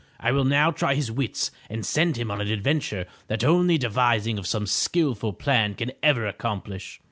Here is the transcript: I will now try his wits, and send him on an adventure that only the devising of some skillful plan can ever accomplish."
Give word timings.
I 0.19 0.31
will 0.31 0.45
now 0.45 0.71
try 0.71 0.95
his 0.95 1.11
wits, 1.11 1.51
and 1.69 1.85
send 1.85 2.17
him 2.17 2.31
on 2.31 2.41
an 2.41 2.47
adventure 2.47 3.05
that 3.27 3.43
only 3.43 3.75
the 3.75 3.81
devising 3.81 4.39
of 4.39 4.47
some 4.47 4.65
skillful 4.65 5.33
plan 5.33 5.75
can 5.75 5.91
ever 6.01 6.25
accomplish." 6.25 6.99